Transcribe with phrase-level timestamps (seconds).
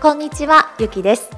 [0.00, 1.28] こんにちは、ゆきです。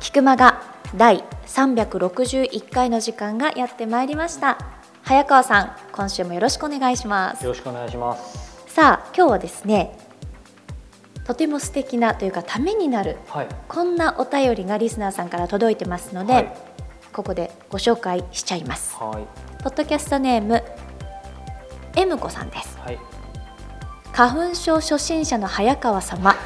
[0.00, 0.62] 菊間が
[0.94, 4.58] 第361回の時間がやってまいりました。
[5.02, 7.42] 早川さん、今週もよろしくお願いします。
[7.44, 8.72] よろしくお願いします。
[8.72, 9.98] さあ、今日はですね、
[11.24, 13.48] とても素敵なというかためになるはい。
[13.68, 16.52] こんなお便りがリスナーさんから届いてますので、はい
[17.12, 18.96] ここでご紹介しちゃいます。
[18.96, 19.62] はい。
[19.64, 20.62] ポッドキャストネーム
[21.96, 22.78] M 子さんです。
[22.78, 22.98] はい。
[24.12, 26.36] 花粉症初心者の早川様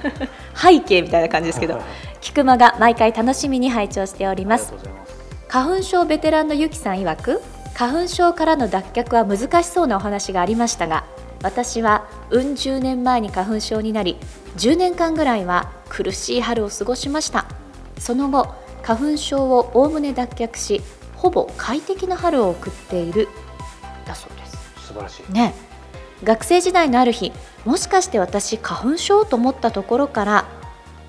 [0.56, 1.80] 背景みたいな感じですけど
[2.26, 4.74] 菊間が毎回楽しみに拝聴しております。
[5.46, 7.40] 花粉症ベテランのゆきさん曰く
[7.72, 11.04] 花粉症からの脱却は難しそうなお話がありましたが
[11.42, 14.16] 私はうん十年前に花粉症になり
[14.56, 17.46] 10年間ぐらいは苦しい春を過ごしました。
[18.00, 20.82] その後花粉症をおおむね脱却し
[21.14, 23.28] ほぼ快適な春を送っている。
[24.04, 24.88] だそうです。
[24.88, 25.32] 素晴らしい。
[25.32, 25.54] ね。
[26.24, 27.30] 学生時代のある日
[27.64, 30.55] もしかして私花粉症と思ったところから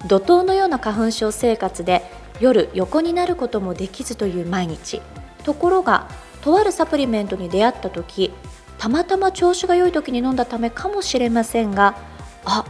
[0.08, 2.04] 怒涛のような花粉症生活で
[2.40, 5.02] 夜横になることもできずという毎日。
[5.44, 6.10] ところが
[6.42, 8.34] とあるサプリメントに出会った時
[8.78, 11.98] たまたま調子が良い時に飲んだためかもしれませんが
[12.44, 12.66] あ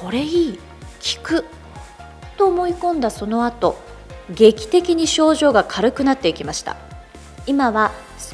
[0.00, 0.58] これいい
[1.16, 1.44] 効く
[2.36, 3.76] と思い込んだその後
[4.30, 6.76] 劇的に症状が軽くなっていきました。
[7.46, 7.90] 今は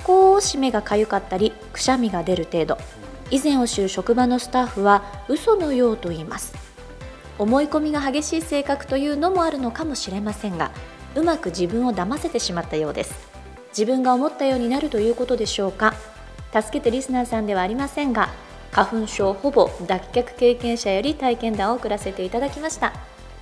[0.06, 2.78] 少し目がかゆかったりくしゃみが出る程度。
[3.30, 6.67] 以前を知る職場のスタッフは嘘のようと言います。
[7.39, 10.70] 思い込みが激しい性格というのもあるのかもしれませんが
[11.14, 13.28] うまく自分を騙せてしまったようです。
[13.70, 15.94] 自分が思ったようになるということでしょうか。
[16.53, 18.31] 助けてリスナーさんではありませんが
[18.72, 22.93] 花粉症ほぼ脱却経験者より体験談を送らせていただきました。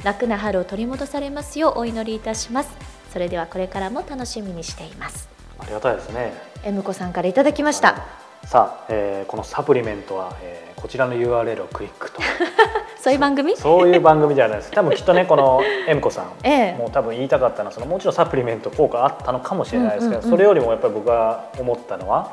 [0.04, 2.70] 楽な春を取り戻されますようお祈りいたします。
[3.12, 5.28] それではこれからも楽しみにしています。
[5.58, 6.32] ありがたいですね。
[6.64, 12.20] M 子さんからいただきましたさあ、えーこのサプリメントは、えーこちらの URL をクリックと。
[13.00, 13.56] そういう番組？
[13.56, 14.70] そういう番組じゃないです。
[14.70, 22.28] 多分きっとねこの エムコさん、ええもう多分言いたかったのはそのもちろんサプリメント効果あったのかもしれないですけど、それよりもやっぱり僕が思ったのは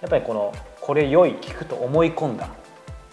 [0.00, 2.46] やっぱりこのこれ良い効くと思い込んだ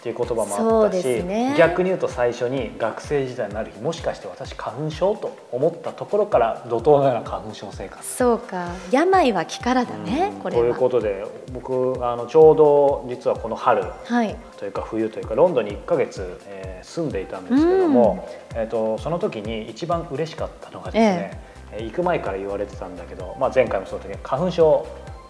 [0.06, 1.56] っていう言葉もあったし、すね。
[1.58, 8.06] 逆に言うと最初に学生時代になる日もしかして私花粉症と思ったところから怒涛のような花粉症生活。
[8.08, 8.68] そうか。
[8.92, 10.40] 病は気からだね、うん。
[10.40, 10.62] これは。
[10.62, 14.36] ということで僕あのちょうど実はこの春はい。
[14.58, 24.86] というか冬というかロンドンに1ヶ月、えー住んでいたんですけども、えー、とその時に一番嬉しかったのがですね、えー行く前から言われてたんだけど、まあ、前回もそうだけど花粉症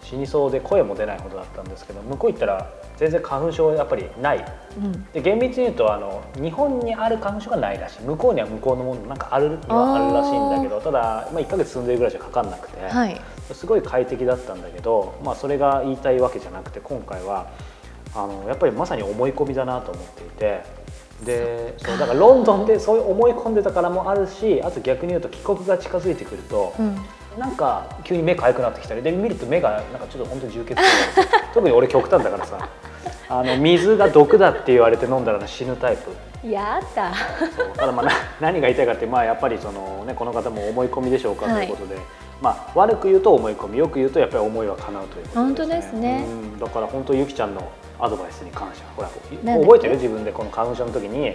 [0.09, 4.45] 死にそうで声も出ないほどだったんですけど向こう行ったら全然花粉症やっぱりない。
[4.77, 8.01] うん、で厳密に言うとあの日本にある花粉症がないらしい。
[8.03, 12.87] 向こうには向こうのものなんかあるにはあるらしいんだけどただ、まあ、1ヶ月住んでるぐらいしかかかんなくて。
[12.87, 13.21] はい。
[13.53, 17.47] すごい快適だったんだけど、まあ、それが言いたいわけじゃなくて今回は
[18.13, 20.87] あのやっぱりまさに思い込みだなと思っていて。
[21.25, 26.95] でそうだからロンドンでそういう思い込んでたからもあるしあと逆に言うと帰国が近づいてくると、うん、
[27.37, 29.01] なんか急に目かゆくなってきたり。
[29.01, 30.75] で見ると目がなんかちょっと本当に充血
[31.53, 32.69] 特に俺極端だからさ。
[33.29, 36.47] あの水が毒だって言われて飲んだら死ぬタイプ。
[36.47, 37.11] やだ。
[37.55, 37.67] そう。
[37.75, 41.97] ただまあな何が言いたいかってまあやっぱりその、ね、この方も思い込みでしょうかということで、
[42.41, 43.77] まあ、悪く言うと思い込み。
[43.79, 46.23] よく言うとやっぱり思いは叶うということ本当ですね。
[46.25, 46.59] うん。
[46.59, 47.61] だから本当ゆきちゃんの
[47.99, 48.83] アドバイスに感謝。
[48.95, 49.95] ほら覚えてる？
[49.95, 51.33] 自分でこの花粉症の時に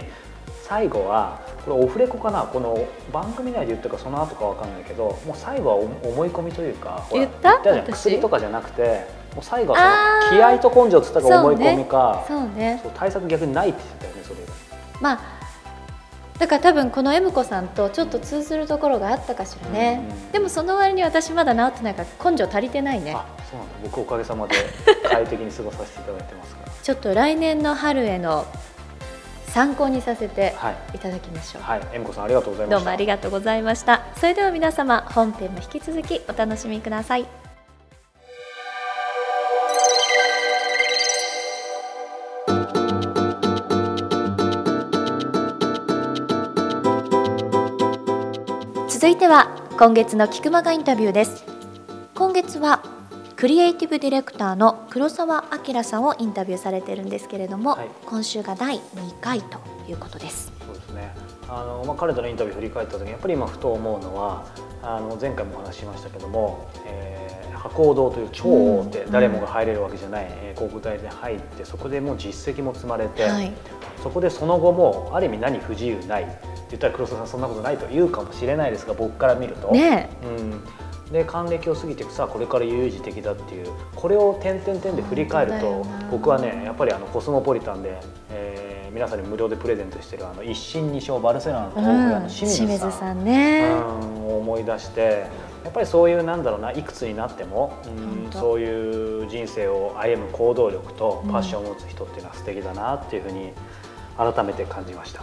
[0.67, 7.59] 最後はこれオフレコかなこの番組内で言ったかその後かわかんないけどもう最後は思い込みというか言った？
[7.61, 7.91] じゃん私？
[7.91, 12.79] 薬とかじゃなくてもう最後は気合と根性っつったか思い込みかそうね。
[12.81, 14.53] そう対策逆にないって言ってたよねそれが。
[15.01, 15.19] まあ
[16.39, 23.13] だから多分この M 子さんとちょっと通ずるところがあったかしらね、うんでもその割に私まだ治ってないから根性足りてないね。
[23.13, 23.73] あそうなんだ。
[23.83, 24.55] 僕おかげさまで
[25.09, 26.71] 快適に過ごさせていただいてますから。
[26.81, 28.45] ちょっと来年の春への
[29.53, 30.95] 参考にさせてはい。
[30.95, 32.75] いただきましょう、はい、えみこさんありがとうございました。
[32.75, 34.03] どうもありがとうございました。
[34.15, 37.27] それでは皆様本編も引き続きお楽しみください。
[48.89, 51.45] 続いては今月の菊間がインタビューです。
[52.15, 52.81] 今月は
[53.43, 57.89] クリエイティブディレクターの黒澤明さんをインタビューされているんですけれども、はい。
[58.05, 60.53] 今週が第2回ということです。
[60.65, 61.13] そうですね。
[61.49, 64.45] あの、まあ、彼とのインタビュー振り返った時にやっぱり今ふと思うのは
[64.81, 68.49] あの前回もお話ししましたけども、えー博報堂という超
[68.79, 73.53] 大手、誰もが入れるわけじゃない、え広告代理で入ってそこでもう実績も積まれて、はい、
[74.01, 76.33] そこでその後もある意味何不自由ないって
[76.71, 79.71] 言ったら黒沢さんそんなことないと言うかもしれないですが僕から見ると。
[79.71, 80.61] ねうん
[81.13, 87.99] で還暦を過ぎてさあこれから悠々自適だっていうこれを点々点で振り返ると僕はねやっぱりあのコスモポリタンで、
[88.31, 95.27] えー、皆さんに無料でプレゼントしてるあの一心二勝バルセロナのの清水さん,、さんね、うん、思い出して
[95.63, 103.51] やっぱりそういうなんだろうないくつになっても、うん、そういう人生を歩む行動力とパッションを持つ人っていうのは素敵だなっていうふうに
[104.17, 105.21] 改めて感じました。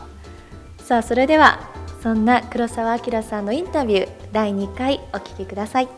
[0.79, 1.61] さあそれでは
[2.03, 5.89] そんな黒澤明さんのインタビュー第2回お聞きください。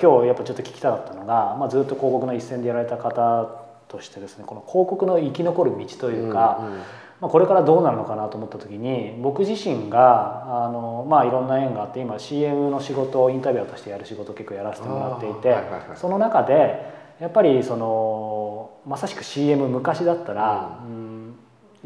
[0.00, 3.50] 今日やっぱちょっと聞きたかったのが、まあ、ずっと広告の一線でやられた方
[3.88, 6.84] としてですねこの広告の生き残る道というか、うんうん、ま
[7.22, 21.07] あ、これからどうなるのかなと思った時に僕自身があの、まあ、いろんな縁があって今 CM の仕事をインタビュアーとしてやる仕事を結構やらせてもらっていて、はいはいはい、その中でやっぱりそのまさしく CM 昔だったら、うん、うん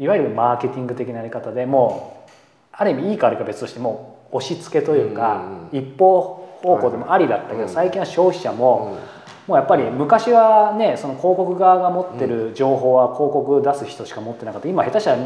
[0.03, 2.31] いわゆるマーケティング的なやり方でもう
[2.73, 8.97] ある意味いいか悪いか別としても押し付けというか、うんうん、一方方向でもありだったけど、最近は消費者も、
[9.47, 14.67] もうやっぱり昔はねその広告側が持ってる情報は広告出す人しか持ってなかった。
[14.69, 15.17] 今下手したら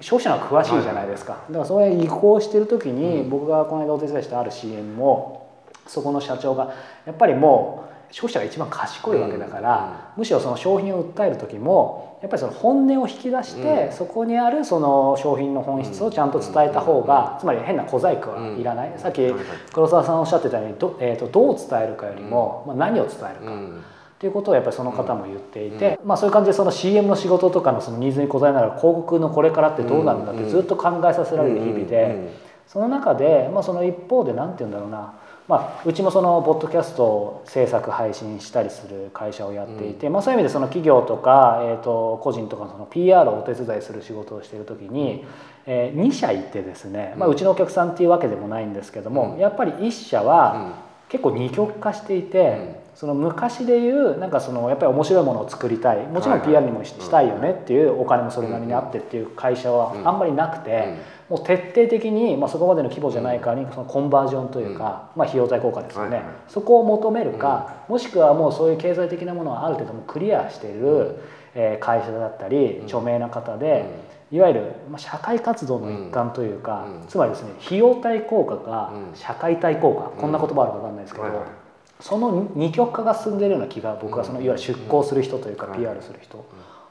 [0.00, 5.50] 消費者の詳しいじゃないですか、だからそれ移行してる時に、僕がこの間お手伝いしたある CM も
[5.86, 6.72] そこの社長が
[7.06, 19.34] やっぱりもう消費者が一番賢いわけだから、むしろその商品を訴える時もやっぱりその本音を引き出して、そこにあるその商品の本質をちゃんと伝えた方が、つまり変な小細工はいらない、さっき
[19.72, 23.52] 黒沢さんおっしゃってたようにど,、えー、とどう伝えるかよりも、まあ、何を伝えるか。
[23.56, 32.32] っていうことをやっぱりその方も言っていて、まあ、そういう感じでその CM の仕事とかのそのニーズに応えながら広告のこれからってどうなるんだってずっと考えさせられる日々で
[32.68, 35.14] その中で、まあ、その一方で何て言うんだろうな
[35.46, 45.26] まあ、うちもそのポッドキャストを制作配信したりする会社をやっていて、うん、まあ、そういう意味でその企業とか、えー、と個人とかのその PR をお手伝いする仕事をしている時に、
[45.66, 50.78] えー、2社いてですね、まあ、うちのお客さんっていうわけでもないんですけども、うん、やっぱり1社は
[51.10, 52.83] 結構二極化していて。
[52.94, 56.06] その昔でいうなんかそのやっぱり面白いものを作りたい。
[56.06, 60.96] もちろん PR にもしたいよねっていうお金もそれなりにあってっていう会社はあんまりなくて
[61.28, 71.16] もう徹底的に、まあ、そこまでの規模じゃないからにそのコンバージョンというか、まあ、費用対効果ですよね、そこを求めるか、もしくはもうそういう経済的なものはある程度もクリアしている、
[71.54, 73.86] え会社だったり著名な方で、
[74.30, 81.63] いわゆる、まあ、社会活動の一環というか、つまりですね費用対効果か社会対効果、こんな言葉あるか分かんないですけど。
[82.00, 86.44] その二極化が進んでいるような気が僕はそのいわゆる出向する人というか PR する人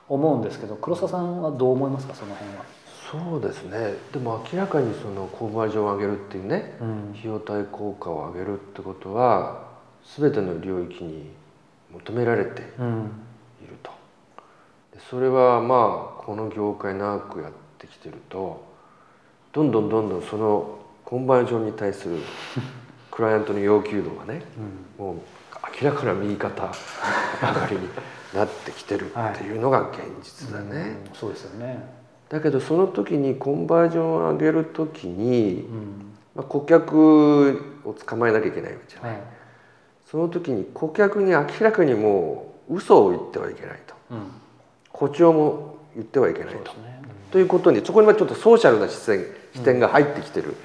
[0.10, 2.14] 思うんですけど黒沢さんはどう思いますか？
[2.16, 2.66] その辺は。
[3.12, 3.96] そうですね。
[4.12, 9.68] でも明らかにそのコンバージョンを上げるっていうね、うん、費用対効果を上げるってことは
[10.18, 11.32] 全ての領域に
[11.92, 12.68] 求められている
[13.84, 13.92] と、
[14.94, 18.66] うん、それはまあこの業界長くやってきてると
[19.52, 22.18] どんどんどんどんそのコンバージョンに対する
[23.12, 25.18] クライアントの要求度がね、うん、もう
[25.82, 26.72] 明らかな右肩
[27.42, 27.90] 上がりに
[28.34, 30.80] なってきてるっていうのが現実だね。
[30.80, 32.04] はいうん、そうですよね。
[32.30, 35.66] だけどその時にコンバージョンを上げる時に、
[36.36, 39.22] まあ、顧客を捕まえなきゃいけないわけじゃない、はい、
[40.10, 44.32] その時に顧客に明らかにもう嘘を言ってはいけないと、うん、
[44.90, 46.72] 誇張も言ってはいけないと、
[47.32, 50.56] ということにそこにはちょっとソーシャルな視点視点が入ってきてる、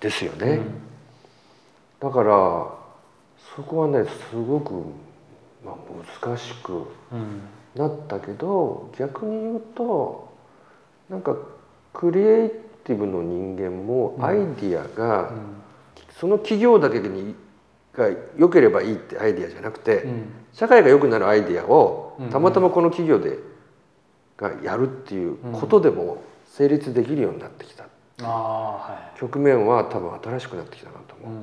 [0.00, 0.60] ですよね、
[2.00, 2.79] だから
[3.56, 4.72] そこはねすごく、
[5.64, 5.76] まあ、
[6.22, 6.86] 難しく
[7.74, 10.32] なったけど、逆に言うと
[11.08, 11.36] なんか
[11.92, 12.50] クリエイ
[12.84, 15.32] ティブの人間もアイディアが、
[16.18, 17.34] その企業だけに
[17.92, 20.06] が良ければいいってアイディアじゃなくて、
[20.52, 23.38] 社会が良くなるアイディアをたまたまこの企業で
[24.36, 27.84] がやるっていうことでも成立できるようになってきた、
[29.16, 31.36] 局面は多分新しくなってきたなと思う。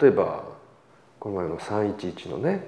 [0.00, 0.44] 例えば
[1.18, 2.64] この前の311のね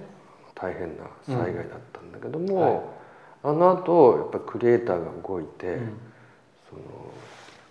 [0.55, 2.95] 大変な災害だったんだけども、
[3.43, 5.99] あの後やっぱりクリエイターが動いて、うん、
[6.71, 6.83] その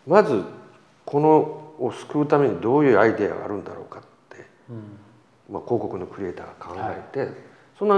[0.05, 0.43] まず
[1.05, 4.75] このを救うためにどういうアイデアがあるんだろうかって、うん、
[5.53, 7.29] まあ、広告のクリエイターが考えて、はい、
[7.79, 7.95] その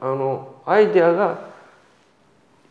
[0.00, 1.38] あのアイデアが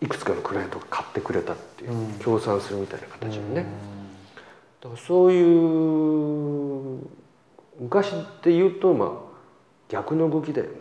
[0.02, 3.66] いくつかのクライアントが買ってくれたっていう、うん、協賛するみたいな形でね、
[4.82, 5.42] だからそうい
[6.96, 7.00] う
[7.80, 9.10] 昔っていうとまあ
[9.90, 10.72] 逆の動きだよね。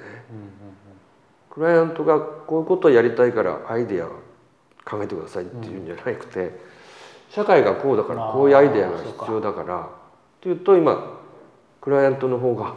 [1.50, 4.06] クライアントがこういうことをやりたいからアイデア
[4.84, 6.58] 考えてくださいっていうんじゃなくて、
[7.30, 9.88] 社会がこうだからこういうアイデアが必要だからっ
[10.40, 11.18] ていうと今
[11.80, 12.74] クライアントの方が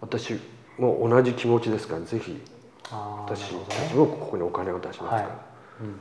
[0.00, 0.38] 私
[0.78, 2.40] も同じ気持ちですからぜひ
[2.88, 5.26] 私たちもここにお金を出しますから、はい。
[5.82, 5.96] うん。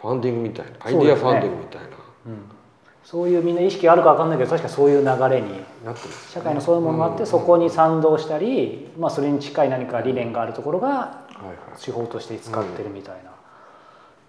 [0.00, 1.86] ファンディングみたいなアイディアファンディングみたいな、
[2.26, 2.61] うん
[3.04, 5.60] そういうみんな意識があるかわかんないけど確かそういう流れに
[6.32, 11.26] 社会のそういうものがあって、うんそこに賛同したり、まあ、それに近い何か理念があるところが
[11.82, 13.32] 手法として使ってるみたいな。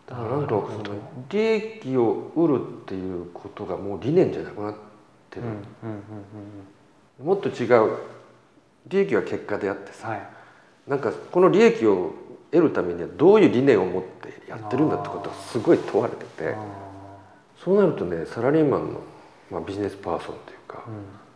[0.05, 0.91] だからなんかなるほど
[1.29, 4.75] 利益を売るっていうことがもう理念じゃなくなっ
[5.29, 5.57] てる、うんうん
[7.21, 7.97] うんもっと違う。
[8.87, 10.27] 利益は結果であってさ、うんはい。
[10.87, 12.13] なんかこの利益を
[12.51, 16.55] 得るためにはどういう理念を持ってやってるんだってことがすごい問われてて
[17.63, 19.01] そうなるとねサラリーマンの、
[19.51, 20.83] まあ、ビジネスパーソンというか、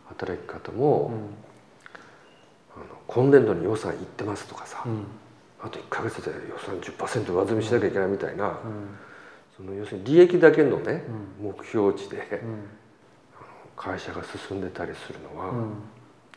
[0.08, 1.10] 働き方も、
[2.76, 4.92] あの今年度に予算いってますとかさ、うん。
[4.92, 5.06] うん
[5.60, 8.54] あと1か月で予算10%上積みしなきゃいけないみたいな、うん。
[9.56, 11.02] その要するに利益だけのね、
[11.40, 12.68] う目標値でうん。
[13.74, 15.74] 会社が進んでたりするのは、うん。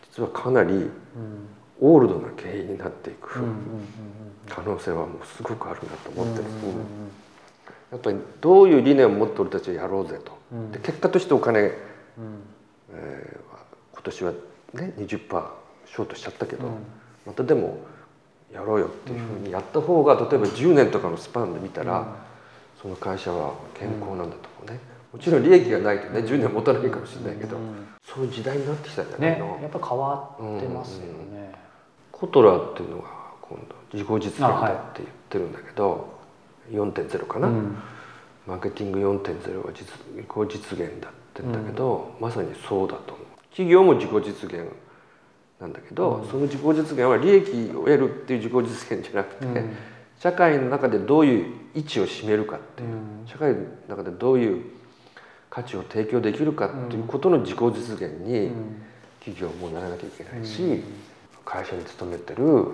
[0.10, 0.90] 実はかなりうん。
[1.82, 3.54] オールドな経営になっていくうんうん
[4.48, 7.12] 可能性はもうすごくあるなとうん思ってる、うん
[7.92, 10.72] やっぱりどういう理念を持って俺たちはやろうぜと、うん。
[10.72, 11.72] で結果としてお金、うん。
[12.94, 13.42] えー
[13.94, 14.32] 今年は
[14.74, 15.18] ね20%
[15.86, 16.74] ショートしちゃったけど、うん。
[17.26, 17.78] またでも
[18.52, 22.16] やろうよっていうふうにやった方が例えば10年とかのスパンで見たら、
[22.82, 24.80] その会社は健康なんだと思うね、
[25.14, 27.88] もちろん利益がないとね10年持たないかもしれないけど、うん。
[28.04, 31.52] そういう時代になってきたんじゃないねの、やっぱ変わってますよね。
[32.12, 33.10] コトラっていうのが
[33.42, 36.21] 今度自己実現だって言ってるんだけど、
[36.70, 37.78] 4.0かな、うん。
[38.48, 43.26] マーケティング4.0は実自己実現だってんだけど、まさにそうだと思う。
[43.50, 44.66] 企業も自己実現
[45.60, 46.28] なんだけど、うん。
[46.30, 49.76] その自己実現は利益を得るっていう自己実現じゃなくて、うん。
[50.20, 53.28] 社会の中でどういう位置を占めるかっていう、うん。
[53.28, 54.64] 社会の中でどういう
[55.50, 58.82] 価値を提供できるかっていうことの自己実現にうん。
[59.20, 60.84] 企業もならなきゃいけないし、うん。
[61.46, 62.74] 会社に勤めてるうん。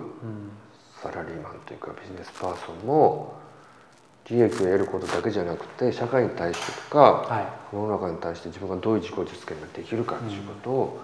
[1.02, 3.37] サラリーマンというかビジネスパーソンも
[4.30, 11.00] 利益を得ることだけじゃなくて社会に対してとかは世の中に対して自分がどういう自己実現ができるかっていうことを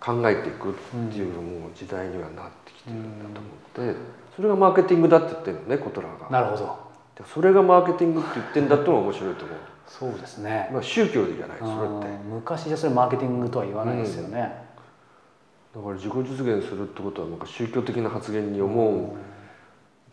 [0.00, 0.74] 考えていくっ
[1.10, 3.40] ていうもう時代にはなってきてるんだと
[3.80, 4.00] 思って
[4.36, 6.10] それがマーケティングだって言ってるのねコトラい。
[6.20, 6.30] が。
[6.30, 6.78] なるほど。
[7.16, 9.58] でそれがマーケティングって言ってんだってのが面白いと思う。
[9.88, 10.68] そうですね。
[10.70, 12.08] まあ宗教じゃないそれって。
[12.08, 14.66] うん昔じゃそれマーケティングとは言わないですよね。
[15.74, 19.16] だから自己実現するってことはなんか宗教的な発言に思う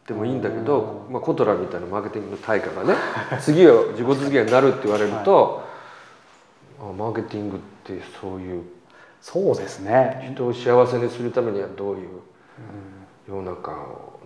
[0.07, 2.95] でもいいんだけど、まあ、コトラみたいなマーケティングの対価がね
[3.39, 5.63] 次は自己実現になるって言われると、
[6.79, 8.63] あマーケティングってそういう
[9.22, 10.31] そうですね。
[10.33, 12.10] 人を幸せにするためにはどういう
[13.27, 13.72] 世の中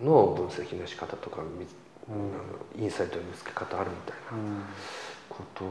[0.02, 1.64] の分析の仕方とかみ
[2.08, 4.62] あのインサイトの見つけ方あるみたいなうん。
[5.28, 5.64] こと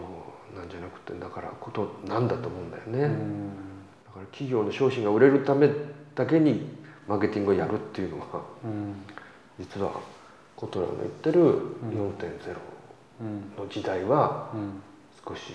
[0.57, 3.13] なんじゃなくてだからことなんだと思うんだよね。
[3.13, 3.47] うん。
[4.05, 5.69] だから企業の商品が売れるため
[6.15, 6.69] だけに
[7.07, 8.25] マーケティングをやるっていうのは
[8.63, 8.95] うん
[9.59, 9.91] 実は
[10.55, 12.55] コトラの言ってる4.0
[13.21, 13.51] うん。
[13.57, 14.81] の時代はうん。
[15.27, 15.53] 少し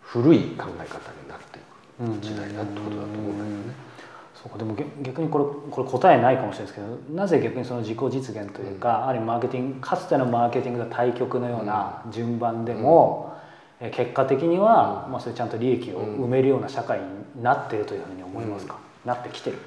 [0.00, 1.62] 古い考え方になってい
[2.00, 2.20] うん。
[2.20, 3.92] く時代だってことだと思うんだよね。
[4.34, 13.36] そうかでも逆逆にこれこれ答えないかもしれないですけどなぜ逆にその自己実現というか、ある意味マーケティングかつてのマーケティングの対局のような順番でも、
[13.78, 19.58] え結果的には、まあ、それちゃんと利益を埋めるような社会になっているというふうに思いますか、なってきてる。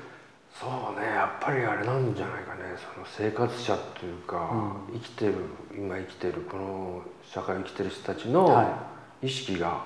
[0.60, 2.62] そうねやっぱりあれなんじゃないかね
[2.94, 4.50] その生活者というか、
[4.90, 5.34] う生きてる
[5.78, 8.88] 今生きてるこの社会を生きてる人たちのは
[9.22, 9.84] 意識が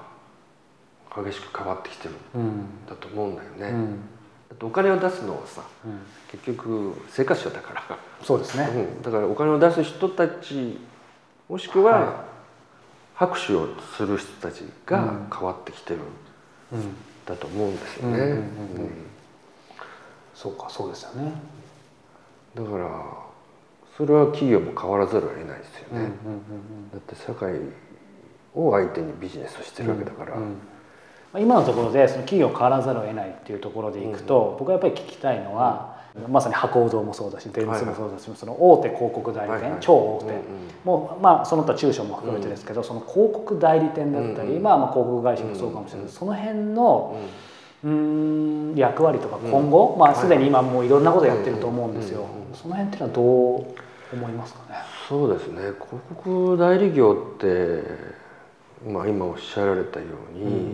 [1.16, 3.70] 激しく変わってきてるんんだと思うんだよね。
[3.70, 4.00] うん
[4.50, 6.00] だってお金を出すのはさうん
[6.32, 7.98] 結局生活者だから。
[8.24, 8.64] そうですね。
[8.64, 10.80] うん、だからお金を出す人たち
[11.48, 12.26] もしくはは
[13.16, 16.04] 拍手をする人たちがうん変わってきてるん
[16.72, 16.96] うん、
[17.26, 18.44] だと思うんですよね。
[20.42, 21.34] そうかそうですよね。
[22.56, 22.88] だから
[23.98, 25.90] それは企業も変わらざるを得ないですよね。
[25.92, 26.12] うんうんうん
[26.92, 27.56] だって社会
[28.56, 30.38] を相手にビジネスをしてるわけだから。
[30.38, 30.42] うん
[31.34, 39.80] まあ今のところでその企業を変わらざるを得ないっていうところでいくと、僕はやっぱり聞きたいのは、まさに博報堂もそうだし電通もそうだし、その大手広告代理店、はいはい。
[39.82, 40.44] 超大手、うんうん
[40.86, 47.49] もうまあその他中小も含めてですけど、その広告代理店だったり、うんまあまあ広告会社もそうかもしれない、うんその辺のう
[47.84, 48.76] うーん。
[48.76, 54.80] 役割とか今後、まあすでに今もういろんなことやってると思うんですよ、うんうんその辺っていうのはどう思いますかね？
[55.08, 55.62] そうですね。
[55.62, 55.78] 広
[56.16, 57.84] 告代理業って、
[58.92, 60.72] まあ、今おっしゃられたように、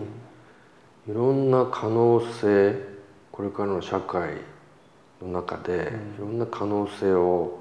[1.09, 2.79] いろんな可能性
[3.31, 4.35] これからの社会
[5.21, 7.59] の中で、いろんな可能性を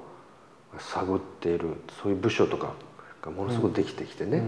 [0.77, 2.73] 探っているそういう部署とか
[3.21, 4.43] がものすごくできてきてね、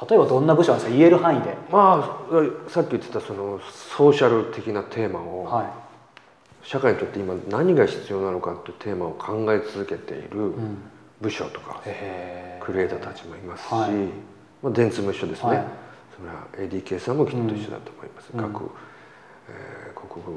[0.00, 0.96] 例えばどんな部署なんですか？
[0.96, 1.56] 言える範囲で。
[1.70, 5.66] まあさっき言ってたそのソーシャル的なテーマを、はい。
[6.66, 10.78] 社会にとって今何が必要なのかっていうテーマを考え続けているうん。
[11.20, 13.90] 部署とか、へクリエイターたちもいますし、はい。
[14.62, 15.64] まあ、電通も一緒ですね、はい。
[16.16, 18.40] それは ADK さんもきっと一緒だと思います、うん。
[18.40, 18.70] 各、
[19.48, 20.34] えー国分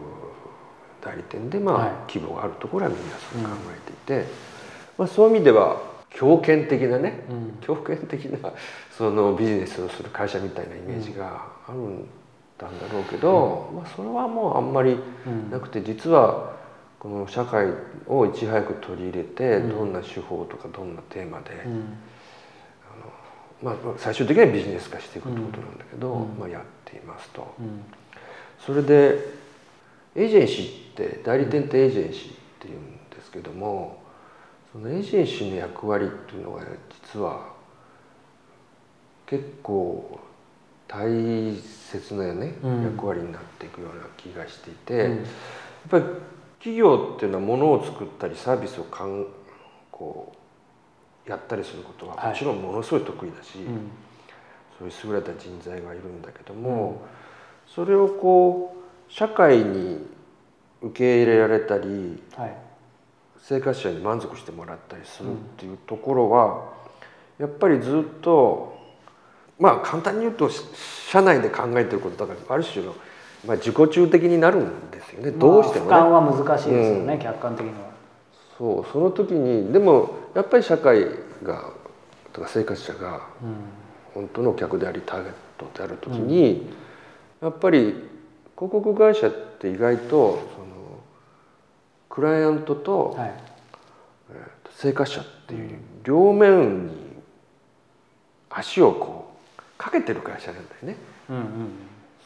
[1.01, 1.91] 代理店でまあ、はい。
[2.13, 4.31] 規模があるところはみんなそう考えていて、
[4.97, 7.57] まあ、そういう意味では強権的なね、うん。
[7.61, 8.51] 強権的な
[8.97, 12.07] そのビジネスをする会社みたいなイメージがあるん
[12.57, 15.51] だろうけど、まあ、それはもうあんまりうん。
[15.51, 16.55] なくて実は
[16.99, 17.67] この社会
[18.07, 19.69] をいち早く取り入れてうん。
[19.69, 21.97] どんな手法とかどんなテーマで、うん。
[23.61, 26.39] まあ、最終的にはビジネス化していくってことなんだけど、うん。
[26.39, 27.53] まあ、やっていますと。
[27.59, 27.83] うん。
[28.59, 29.19] それで
[30.15, 34.01] エージェンシーって代理店ってエージェンシーっていうんですけども
[34.71, 36.63] そのエージェンシーの役割っていうのが
[37.03, 37.56] 実は
[39.27, 40.19] 結構
[40.87, 41.07] 大
[41.55, 42.83] 切なね、うん。
[42.83, 45.15] 役割になっていくような気がしていて、うん。
[45.17, 45.25] やっ
[45.89, 46.05] ぱり
[46.59, 49.25] 企業っていうのはものを作ったりサービスをかん
[49.91, 50.33] こ
[51.25, 52.29] うやったりすることははい。
[52.29, 53.91] もちろんものすごい得意だし、うん。
[54.79, 57.01] そういう優れた人材がいるんだけども、
[57.67, 58.75] それをこ
[59.09, 60.07] う社会に
[60.81, 62.57] 受け入れられたりはい。
[63.39, 66.73] 生活者に満足してもらったりするっていうところは、
[67.39, 68.76] やっぱりずっと
[69.59, 70.61] まあ簡単に言うとし
[71.09, 72.95] 社内で考えてることだからある種の、
[73.45, 75.31] まあ、自己中的になるんですよね。
[75.31, 75.91] どうしてもね。
[75.91, 77.19] は難しいですよね、うん。
[77.19, 77.89] 客観的には。
[78.57, 81.05] そうその時にでもやっぱり社会
[81.43, 81.71] が
[82.33, 83.21] とか生活者が
[84.13, 86.69] 本当の客でありターゲットである時に、
[87.41, 87.79] やっぱり
[88.55, 90.99] 広告会社って意外とその
[92.09, 93.33] クライアントとはい。
[94.31, 96.93] えーと生活者っていう両面に
[98.49, 99.26] 足をこう
[99.77, 100.95] かけてる会社なんだよね。
[101.29, 101.43] うんうん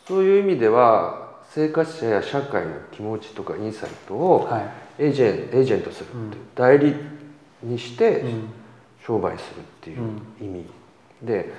[0.07, 4.69] そういう意味では生活者や社会の気持ちとかインサイトをはい。
[4.99, 6.31] エージェンエージェントするっていう、うん。
[6.55, 6.95] 代理
[7.63, 8.49] にしてうん。
[9.05, 9.97] 商売するっていう
[10.39, 10.65] 意味
[11.23, 11.51] で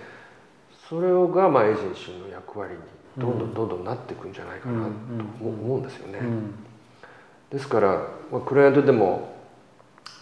[0.88, 2.80] それがまあエージェンシーの役割に
[3.18, 4.90] どんどんどんどんなっていくんじゃないかなと
[5.40, 6.18] 思思うんですよね。
[6.20, 6.54] うん。
[7.50, 9.34] ですから、まあ、クライアントでも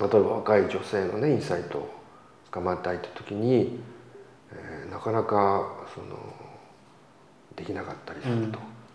[0.01, 1.91] 例えば若い女性のねインサイトを
[2.51, 3.69] 捕まえたいって時に、えー
[4.91, 6.19] なかなかその
[7.57, 8.53] できなかったりすると、うん。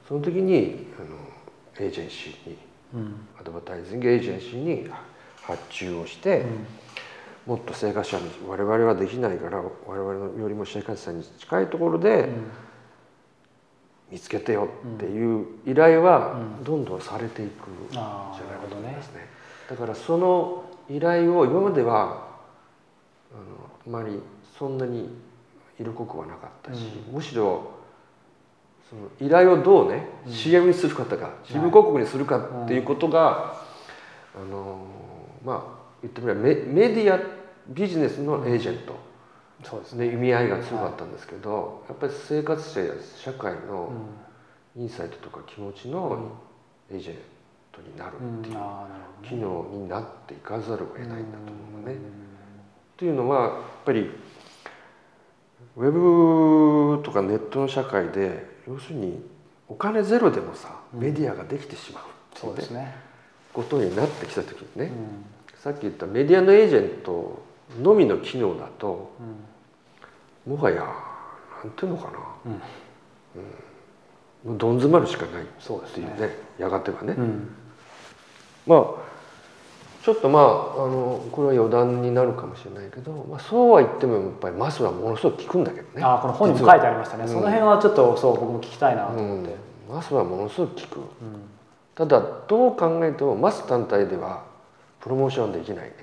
[0.08, 2.58] その時にあのエージェンシーに
[2.94, 3.28] うん。
[3.40, 4.90] アドバタイジングエージェンシーに
[5.42, 6.68] 発注をして、うん。
[7.54, 12.30] もっと生活者に我々はできないから我々のよりも生活者に近いところで
[14.12, 16.64] 見つけてよっていう依頼はうん。
[16.64, 19.28] どんどんされていくんじゃないかと思いますね。
[19.70, 22.28] だからその依頼を今までは
[23.32, 24.20] あのあまり
[24.58, 25.10] そんなに
[25.80, 26.80] 色濃くはなかったし、
[27.12, 27.72] むしろ
[28.90, 30.32] その依頼をどうね、うん。
[30.32, 33.62] CM にするかとか CM 広告にするかっていうことが、
[34.36, 34.86] あの
[35.44, 37.20] まあ言ってみればメメディア
[37.68, 38.96] ビジネスのエージェント
[39.64, 40.08] そうですね。
[40.08, 43.92] で意味合いが強かったんですけど、やっぱり生活者や社会の
[44.78, 46.34] うインサイトとか気持ちの
[46.92, 47.16] エージェン
[47.72, 48.56] トになるっていう
[49.24, 49.42] 機ね。
[49.42, 51.94] 能になっていかざるを得ないんだと思うのね。
[51.94, 51.98] ん。
[52.98, 53.52] というのはやっ
[53.86, 54.12] ぱり
[55.78, 55.92] ウェ
[56.98, 59.24] ブとかネットの社会で要するに
[59.68, 61.00] お金ゼロでもさうん。
[61.00, 62.04] メディアができてしまう
[62.36, 62.96] そうですね。
[63.54, 65.26] ことになってきた時にね、うん
[65.66, 67.42] さっき言ったメディアのエージェント
[67.82, 69.12] のみの機能だと
[70.46, 70.76] もはや
[71.64, 72.20] なんていうのかな。
[74.46, 74.58] うん。
[74.60, 76.36] どん詰まるしかないそうですねっていうね。
[76.60, 77.50] やがてはね、うん。
[78.68, 78.82] まあ
[80.06, 80.46] ちょっとまああ
[80.88, 86.04] のこれは余談になるかもしれないけど、まあ、そうは言ってもやっぱりマスはものすごく効くんだけどね。
[86.04, 87.24] ああこの本にも書いてありましたね。
[87.24, 89.56] 実その辺はちょっとそう僕も聞きたいなとうん思って、
[89.90, 90.98] マスはものすごく効く。
[91.00, 91.06] うん
[91.96, 94.44] ただどう考えてもマス単体では
[95.00, 95.96] プロモーションできないね。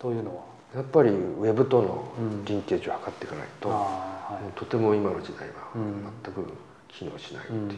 [0.00, 0.42] というのは？
[0.74, 6.02] やっぱりウェブとのうんリンケージを図っていかないと、はうとても今の時代はうん。
[6.24, 6.44] 全く
[6.88, 7.68] 機能しないっていううん。
[7.70, 7.76] こ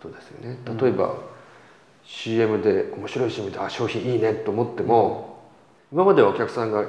[0.00, 1.12] とですよね、うん例えば
[2.08, 5.44] CM で面白い CM であ商品いいねと思っても、
[5.92, 6.86] 今まではお客さんが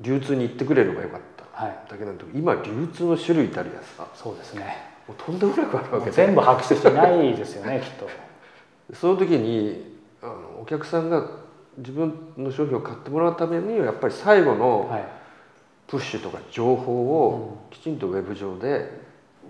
[0.00, 1.20] 流通に行ってくれればよかっ
[1.54, 1.90] たいはい。
[1.90, 4.78] だけなんだけど今流通の種類たりやさそうですね。
[5.06, 8.08] もうとんでもなくあるわけで全部把握してる人いないですよね きっと。
[8.94, 11.26] その時にあのお客さんが
[11.76, 15.04] 自分の商品を買ってもらうためにはやっぱり最後のはい。
[15.86, 18.88] プッシュとか情報をきちんとウェブ上で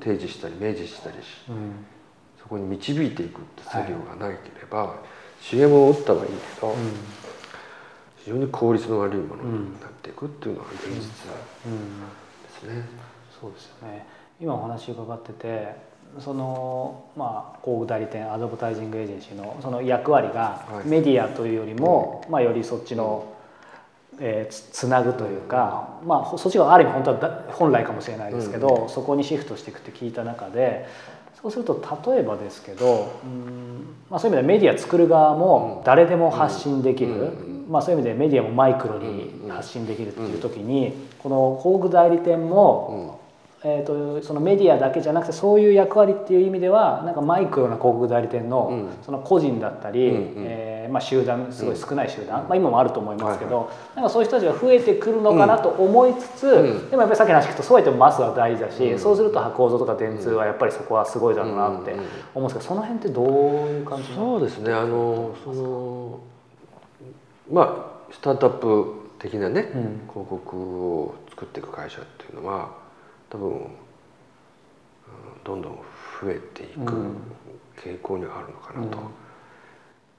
[0.00, 1.86] 提示したり明示したりしうん
[2.42, 4.96] そこに導いていくって作業がなければ、
[5.40, 6.74] CM を打ったはいいけど、
[8.18, 11.00] 非常に効率の悪いものになっていくっていうのが現実で
[11.66, 12.02] うん。
[12.60, 12.84] すね。
[13.40, 14.06] そうですよね。
[14.40, 15.74] 今お話伺ってて
[16.18, 23.32] そのまあ広告代理店アドバタイジングエージェンシーのその役割がメディアというよりも、まあ、よりそっちの、
[24.20, 30.86] えー、つつなぐというか、まあ、そっちがある意味本当は本来かもしれないですけど、そこにシフトしていくって聞いた中で
[31.42, 37.32] そうすると例えばですけどうん、まあ、そういう意味ではメディア作る側も誰でも発信できる、
[37.68, 43.21] まあ、そういう意味でメディアもマイクロに発信できるっていう時にこの広告代理店も
[43.64, 61.92] えーと、そのメディアだけじゃなくてそういう役割っていう意味ではなんかマイクロな広告代理店の,、その個人だったり、うん、えー、まあ、集団すごい少ない集団、うん、まあ、今もあると思いますけど、はいはい、なんかそういう人たちが増えてくるのかなと思いつつ、うん、でもやっぱりさっきの話聞くとそうやってもマスは大事だし、そうすると構造とか電通はやっぱりそこはすごいだろうなって
[62.34, 63.28] 思うんですけどその辺ってどう
[63.68, 66.20] いう感じそうですねあのその
[67.50, 69.68] まあスタートアップ的なね、
[70.12, 72.81] 広告を作っていく会社っていうのは
[73.32, 73.64] 多分、うん、
[75.42, 75.72] どんどん
[76.20, 76.92] 増えていく
[77.82, 79.06] 傾向にはあるのかなと、うん、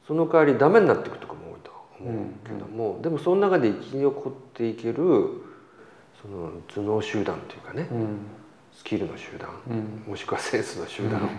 [0.08, 4.95] その代わりダメになっていくとこも多いと思うけども、うん、でもその中で生き残っていける
[6.19, 7.88] その頭脳集団というかね、
[8.71, 9.49] スキルの集団、
[10.08, 11.30] もしくはセンスの集団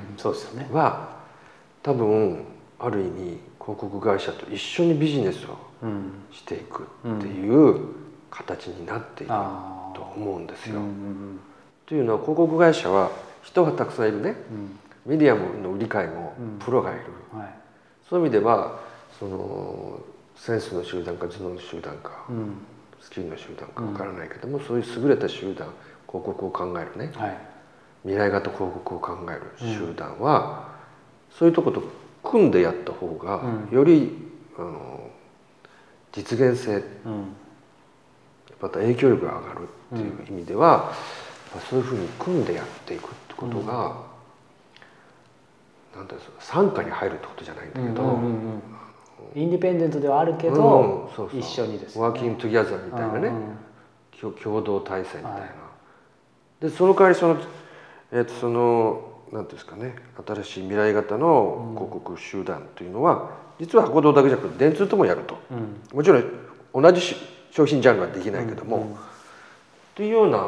[0.72, 1.16] は、
[1.82, 2.44] 多分
[2.78, 5.56] ある意味広告会社と一緒にビジネスを
[6.30, 6.86] していくっ
[7.18, 7.80] ていう
[8.30, 9.32] 形になっている
[9.94, 10.80] と思うんですよ。
[11.86, 13.10] というのは広告会社は
[13.42, 14.36] 人がたくさんいるね、
[15.06, 17.00] うん、メディアの理解もプロがいる、
[17.34, 17.54] うんはい、
[18.08, 18.80] そういう意味では
[19.18, 20.00] その
[20.36, 22.56] センスの集団か頭脳の集団か、うん、
[23.00, 25.68] スキルの集団かわからないけども、そういう優れた集団
[26.06, 27.36] 広告を考えるね、はい、
[28.02, 30.68] 未来型広告を考える集団は、
[31.30, 31.82] そういうとこと
[32.22, 34.12] 組んでやった方が、より
[34.56, 35.10] あの
[36.12, 36.82] 実現性、
[38.60, 40.92] また影響力が上がるっていう意味では、
[41.60, 44.04] そういうふうに組んでやっていくってことが、
[45.94, 48.62] うん、なんていう傘下に入るってことじゃないんだけど、うんうんうん
[49.34, 51.40] インディペンデントではあるけど、うん、そうそう。
[51.40, 53.28] 一緒にです、ね、 working together みたいなね、
[54.22, 55.46] うん、共同体制みたいな、は
[56.60, 57.40] い、でその代わりその,、
[58.12, 65.36] えー、とそのなんていうんですかね新しい未来型の広告集団というのは、実は博道だけじゃなくて電通ともやると、
[65.92, 66.24] もちろん
[66.72, 67.00] 同じ
[67.50, 68.96] 商品ジャンルはできないけども、
[69.96, 70.38] というような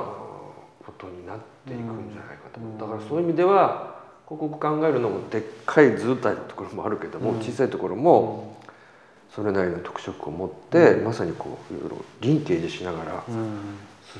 [0.98, 3.96] ことになっていくんじゃないかと、だからそういう意味では
[4.28, 8.56] 広告考えるのもでっかい図体のところもあるけども、小さいところも
[9.34, 13.24] それなりの特色を持って、まさにこういろいろリンケージしながら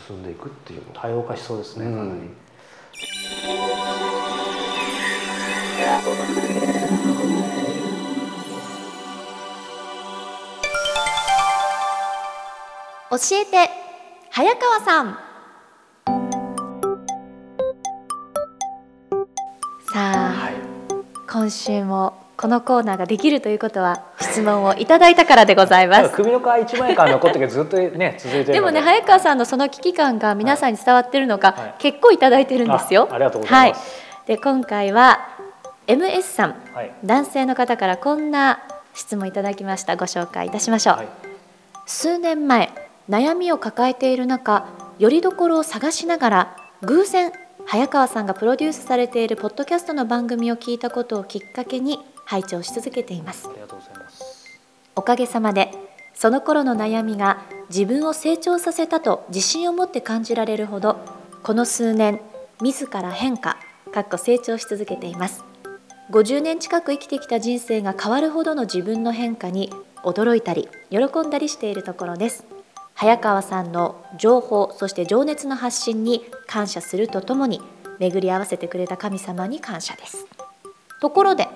[0.09, 0.93] 進んでいくっていうの。
[0.93, 2.21] 多様化しそうですね、かなり。
[13.09, 13.71] 教えて
[14.31, 15.26] 早川さん
[21.37, 26.15] 今週もこのコーナーができるということは質問をいただいたからでございます。
[26.15, 33.07] 首の皮一枚間残ってずっとね 続いてでもね早川さんのその危機感が皆さんに伝わってるのか、はい、結構いただいてるんですよ。
[33.13, 33.81] ありがとうございます。
[33.83, 33.85] は
[34.25, 35.29] い、で今回は
[35.87, 38.61] MS さん、はい、男性の方からこんな
[38.95, 40.99] 質問いただきましたご紹介いたしましょう。
[41.85, 42.71] 数年前
[43.11, 44.65] 悩みを抱えている中
[44.99, 47.31] よりどころを探しながら偶然
[47.69, 53.49] 早川さんがプロデュースされているポッドキャストの番組を聞いたことをきっかけに拝聴し続けています。
[54.95, 55.73] おかげさまで
[56.15, 60.97] その頃の悩みが自分を成長させたと自信を持って感じられるほど
[61.43, 62.21] この数年
[62.63, 63.59] 自ら変化
[63.93, 65.45] かっこ成長し続けています。
[66.13, 69.73] 50年近く生きてきた人生が変わるほどの自分の変化に
[70.05, 72.56] 驚いたり喜んだりしているところです。
[72.99, 77.61] 早川さんの情報そして情熱の発信に感謝するとともに
[77.99, 80.27] 巡り合わせてくれた神様に感謝です。
[81.01, 81.47] ところで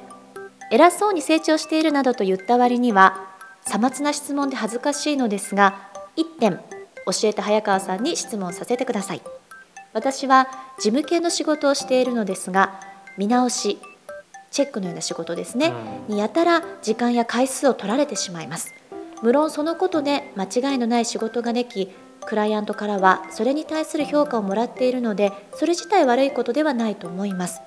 [0.70, 3.26] 偉そうに成長しているなどと言った割には
[3.62, 6.60] さまつな質問で恥ずかしいのですが1点
[7.06, 9.22] 教えて早川さんに質問させてください。
[9.94, 10.46] 私は
[10.78, 12.80] 事務系の仕事をしているのですが
[13.16, 13.78] 見直し
[14.50, 15.72] チェックのような仕事ですね、
[16.08, 18.74] にやたら時間や回数を取られてしまいます
[19.22, 21.90] 無論そのことで間違いのない仕事ができ
[22.26, 27.60] クライアントからはそれに対する評価をもらっているのでそれ自体悪いことではないと思います。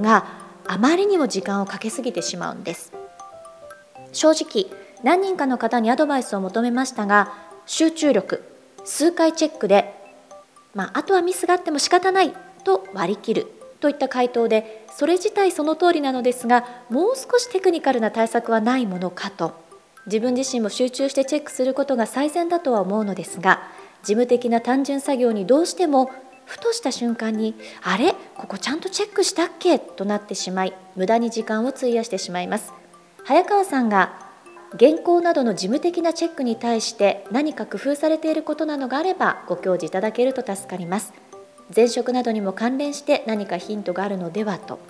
[0.00, 0.26] が
[0.66, 2.92] あまりにも時間をかけすぎてしまうんです。
[4.12, 4.66] 正直
[5.02, 7.32] 何人かの方にアドバイスを求めましたが
[7.66, 8.44] 集中力
[8.84, 9.94] 数回チェックで、
[10.74, 12.32] まあ、あとはミスがあっても仕方ない
[12.64, 13.46] と割り切る
[13.80, 19.61] といった回答でそれ自体その通りなのですがもう少しテクニカルな対策はないものかと。
[20.06, 23.62] 自分自身も集中してチェックすることが最善だとは思うのですが
[24.02, 26.10] 事務的な単純作業にどうしても
[26.44, 28.14] ふとした瞬間に「あれ？
[28.36, 32.72] ここちゃんとチェックしたっけ?」となってしまい無駄に時間を費やしてしまいます。
[33.24, 34.18] 早川さんが
[34.78, 41.12] 原稿などの事務的なチェックに対して何か工夫されていることなどがあればご教示いただけると助かります。
[41.74, 44.80] 前職などにも関連して何かヒントがあるのではと。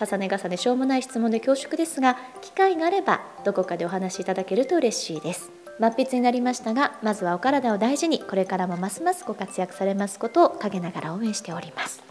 [0.00, 5.50] 重ね重ねしょうもない質問で恐縮ですが機会があればどこかでお話しいただけると嬉しいです。
[5.78, 12.02] 末筆になりましたがまずはお体を大事にこれからもますますご活躍されますことを陰ながら応援しております。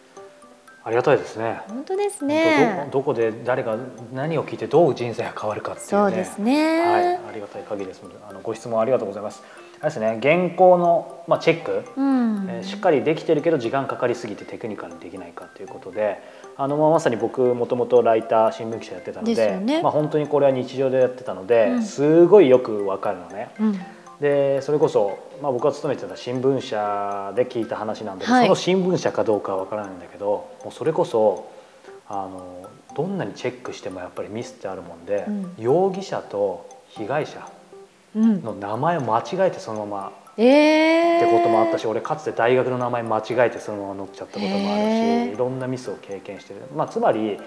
[0.84, 1.62] ありがたいですね。
[1.67, 2.88] 本当ですね。
[2.91, 3.78] どこで誰が
[4.13, 6.82] 何を聞いてどう人生が変わるかっていう、ね、そうですね。
[6.82, 7.17] はい。
[7.17, 8.02] ありがたい限りです。
[8.28, 9.43] あのご質問ありがとうございます。
[9.82, 12.47] あれですね原稿の、まあ、チェック、うん。
[12.49, 16.21] えー、しっかりできてるけど時間かかりすぎてテクニカルにできないかということで
[16.59, 23.49] あの、まあ、まさに僕もともとライター新聞記者やってたので、ね、まあ、本当にこれは日常でやってたので、うん、すごいよくわかるのね。
[23.59, 23.79] うん。
[24.19, 31.49] でそれこそ、まあ、僕が勤めてた新聞社で聞いた話なんで、はい、その新聞社かどうかは分からないんだけどもうそれこそ
[32.09, 37.47] あのどんなにチェックしてもやっぱりミスってあるもんで、うん、容疑者と被害者
[38.13, 47.38] の名前を間違えてそのまま、うん、ってこともあったし俺かつて大学の名前間違えてそのまま載っちゃったこともあるしいろんなミスを経験してる、まあ、つまり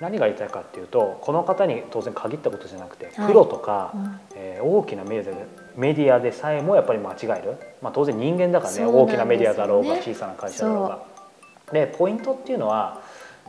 [0.00, 11.02] 何が言いたいかっていうとこの方に当然限ったことじゃなくて、プロとか、うん、えー、大きなメディアでメディアでさえもやっぱり間違える、まあ、当然人間だからね、ね、大きなメディアだろうが小さな会社だろうが。
[11.72, 13.02] でポイントっていうのは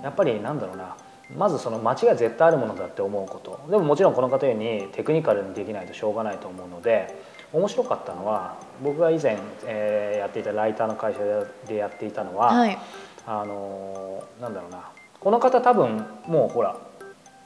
[0.03, 0.95] やっぱりなんだろうな。
[1.37, 3.59] まずその間違い絶対あるものだって思うこと。
[3.69, 11.19] でももちろんこの方ようにテクニカルにできないとしょうがないと思うので面白かったのは僕が以前、えー、やっていたライターの会社
[11.67, 12.77] でやっていたのは、はい、
[13.25, 14.91] あのなんだろうな。
[15.19, 16.77] この方多分もうほら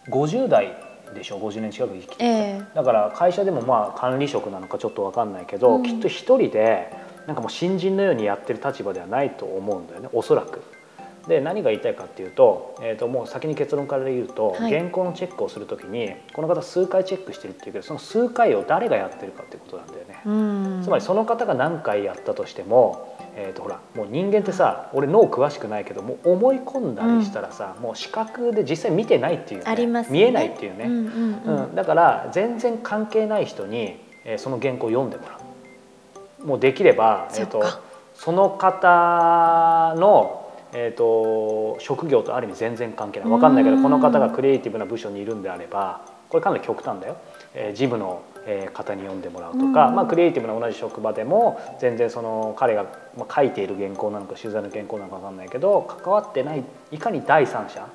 [0.09, 0.75] 50代
[1.15, 6.91] でしょ？50年近く生きてて、えー、だから会社でもまあ管理職なのかちょっと分かんないけど、うん、きっと一人で
[7.25, 10.09] なんかもう新人のようにやってる立場ではないと思うんだよね。
[10.11, 10.61] おそらく。
[11.27, 20.83] で何が言いたいかっていうと,、えー、ともう先に結論から言うと、はい、原稿のチェックをする時にこの方数回チェックしてるっていうけどその数回を誰がやってるかっていうことなんだよね。
[20.83, 29.65] つまりその方が何回やったとしてもえーとほらもう人間ってさ俺脳詳しくないけども思い込んだりしたらさ、うん、もう視覚で実際見てないっていう、ね。
[30.11, 35.43] ね、見えないっていうね、うんうんうん、だから全然関係ない人に、えー、その原稿を読んでもらう。
[36.45, 37.63] もうできれば、えーと、
[38.15, 40.42] その方の、
[40.73, 43.29] えーと、職業とある意味全然関係ない。
[43.29, 47.17] 分かんないけどこの方がクリエイティブな部署にいるんであればこれかなり極端だよ、
[47.53, 52.85] えー、事務のえ方に読んでもらうとか、まあ、クリエイティブな同じ職場でも全然その彼が
[53.33, 57.87] 書いている原稿なのか取材の原稿なのか分かんないけど関わってないいかに第三者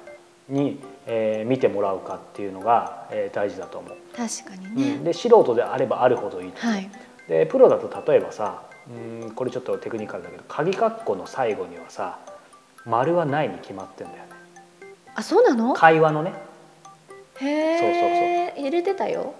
[0.48, 3.96] に、えー、見てもらうかっていうのが、えー、大事だと思う。
[4.16, 6.90] 確かにね、うん、で素人であればあるほどいいと、はい、
[7.28, 8.62] でプロだと例えばさ
[9.22, 12.18] うんこれちょっとテクニカルだけど鍵括弧の最後にはさ
[12.88, 14.28] 丸はないに決まってんだよね。
[15.14, 15.74] あそうなの？
[15.74, 16.32] 会話のね。
[17.40, 17.78] へえ。
[17.78, 18.66] そうそうそう。
[18.66, 19.34] 入れてたよ。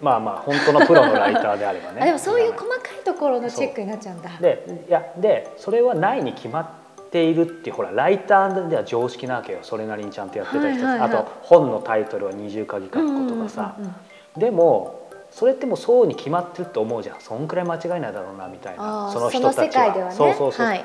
[0.00, 2.04] まあまあ本当のプロのライターであればね。
[2.04, 4.30] でもそういう細かいところのチェックになっちゃうんだ。
[4.40, 6.66] でいやでそれはないに決まっ
[7.10, 9.60] ているってほらライターでは常識なわけよ。
[9.62, 13.96] それなりにちゃんとやってた人、はいはいはい、あと本のタイトルは二重鍵括弧とかさ、うんうんうん
[14.34, 17.20] うん、でもそれってもうそうに決まってるって思うじゃん。
[17.20, 19.10] そんくらい間違いないだろうなみたいな。
[19.12, 20.84] その人たちは、ね、そうそうそう、はい、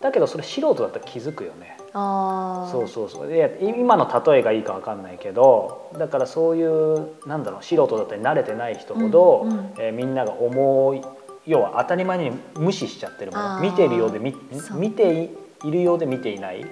[0.00, 1.76] だけどそれ素人だったら気づくよね。
[1.92, 3.34] あそうそうそう。
[3.34, 11.00] いや今の例えがいいか分かんないけどだからそういうなんだろう素人だったり慣れてない人ほど、うんうん、えー、みんなが思い
[11.46, 13.60] 要は当たり前に無視しちゃってるもの。
[13.60, 14.34] 見ているようで見
[14.74, 15.30] 見て
[15.64, 16.64] いるようで見ていない。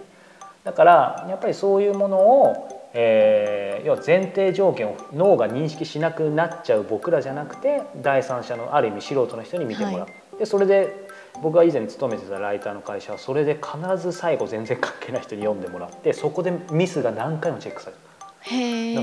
[0.64, 10.00] だからやっぱりそういうものを、えー、要は前提条件を脳が認識しなくなっちゃう僕らじゃなくて第三者のある意味素人の人に見てもらう。
[10.00, 11.05] はい、でそれで
[11.42, 17.98] 僕が以前勤めてたライターの会社はそれで必ず最後全然関係ない人に読んでもらってそこでミスが何回もチェックされる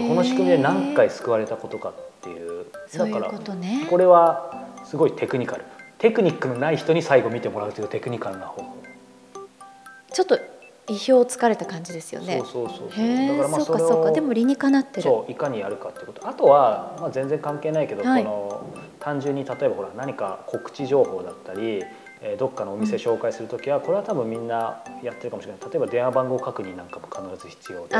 [0.08, 2.66] この仕組みで何回救われたことかっていう
[2.98, 3.32] だから
[3.90, 5.64] これはすごいテクニカル。
[5.98, 8.76] テクニックのない人に最後見てもらうというテクニカルな方法。
[10.12, 12.40] ちょっと意表をつかれた感じですよね。
[12.40, 15.02] そうそうそうだからまあそれをでも理にかなってる。
[15.04, 16.28] そういかにやるかってこと。
[16.28, 21.84] あとはまあ全然関係ないけど、はい、この単純に例えばほら何か告知情報だったり、
[22.26, 25.62] えどっかのお店紹介する時はこれは多分みんなやってるかもしれない。
[25.70, 27.96] 例えば電話番号確認なんかも必ず必要で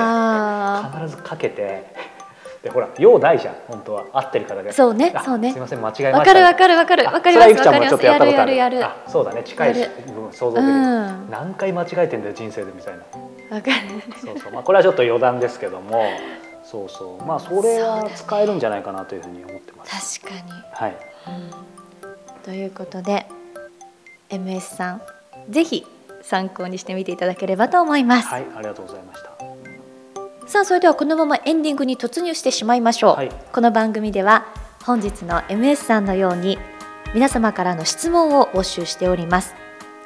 [0.98, 1.86] 必ずかけて
[2.64, 4.06] でほら用ないじゃん本当は。
[4.14, 5.52] 合ってるからでそうねそうね。
[5.52, 6.18] すみません間違えました。
[6.20, 7.06] わかるわかるわかる。
[7.06, 8.06] わかりますわかります。
[8.06, 8.32] やる。
[8.32, 9.44] やるやるそうだね。
[9.44, 13.00] 近い部分想像できる、うん、何回間違えてんだよ人生でみたいな。
[13.58, 13.74] わかる。
[14.26, 14.54] そうそう。
[14.54, 16.06] まあこれはちょっと余談ですけども。
[16.64, 17.26] そうそう。
[17.26, 20.22] まあそれは使えるんじゃないかなというふうに思ってます。
[20.22, 20.52] 確かに。
[20.72, 20.96] はい、
[21.28, 23.28] うん、ということで
[24.30, 25.02] MS さん
[25.50, 25.86] ぜひ
[26.22, 28.28] 参考にしてみていただければと思います。
[28.28, 29.34] はい、ありがとうございました。
[30.48, 33.32] さあそれではこのままエンディングに突入してしまいましょう、はい。
[33.52, 34.46] この番組では
[34.84, 36.58] 本日の MS さんのように
[37.14, 39.56] 皆様からの質問を募集しております。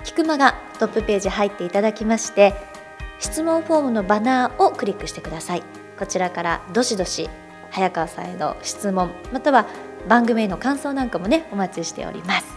[0.04, 2.54] 菊間がトップページ入っていただきまして
[3.20, 5.64] 質問フォームのバナーをクリックしてください。
[5.98, 7.30] こちらからどしどし
[7.72, 9.66] 早川さんへの質問または
[10.08, 12.57] 番組への感想なんかもねお待ちしております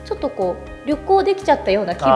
[0.05, 2.13] ちょっとこう旅行できちゃったような気分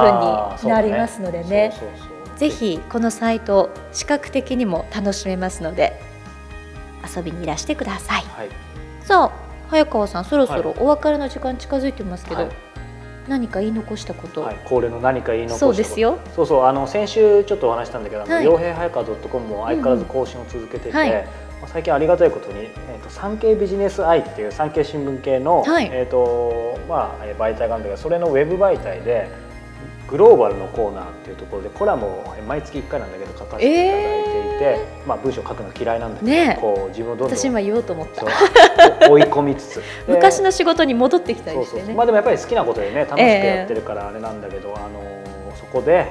[0.64, 1.72] になりますのでね。
[1.74, 6.00] そうそうそうぜひこのサイト視覚的にも楽しめますので
[7.06, 8.22] 遊びにいらしてください。
[8.22, 8.50] はい。
[9.02, 9.32] さあ
[9.68, 12.52] 早川さんそろそろはお別れの時間近づいてますけど、はい。
[13.28, 16.18] 何か言い残したこと、はい、恒例の何か言い残したそうですよ。
[16.34, 18.46] そうそうあの先週ちょっとお話ししたんだけど、はい。
[18.46, 21.12] 傭兵早川 .com も相変わらず更新を続けてて、うんはい。
[21.12, 21.20] ま
[21.64, 25.90] あ最近ありがたいことに、えー、と産経ビジネスアイっていう産経新聞系の、はい。
[25.92, 29.49] えーとまあ、えー媒体があるんだけどそれのウェブ媒体で
[30.10, 36.60] グローバルのコーナーっていうところでコラムをえー毎月1回なんだけど書かせていただいていて、まあ、文章を書くの嫌いなんだけど、ねえ。
[36.60, 38.26] こう自分をどんどん私今言おうと思った。
[39.12, 39.76] 追い込みつつ。
[39.76, 46.08] で昔の仕事に戻ってきたそうそうりしてねまあでもやっぱり好きなことでね楽しくやってるからあれなんだけど、あのそこで、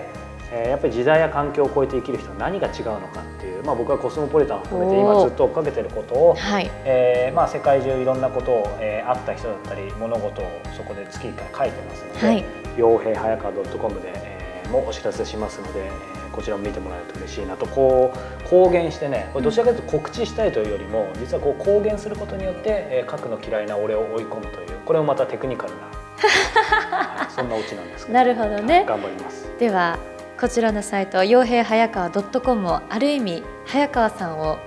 [0.53, 6.71] えーやっぱり時代や環境を超えて生きる人は何が違うのかっていう、まあ、僕はコスモポリタンを含めて今ずっと追っかけてることを、はい。
[6.87, 25.81] えーまあ、世界中いろんなことを、えー、会った人だったり物事をそこで月1回書いてますので、はい傭兵早川 .com で、えーもお知らせしますので、えーこちらも見てもらえると嬉しいなとこう公言してねこれどちらかというと告知したいというよりも実はこう公言することによって、えー、書くの嫌いな俺を追い込むというこれもまたテクニカルな、
[26.97, 28.85] はいそんなオチなんですけどなるほどね。
[28.87, 29.51] 頑張ります。
[29.59, 29.99] では
[30.41, 34.59] こちらのサイト傭兵早川 .com をある意味早川さんをはい。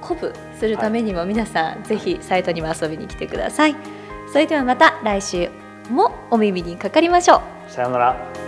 [0.00, 3.76] 鼓舞するためにも皆さん、ぜひサイトにも遊びに来てください。
[4.32, 5.50] それではまた来週
[5.90, 7.70] もお耳にかかりましょう。
[7.70, 8.43] さようなら。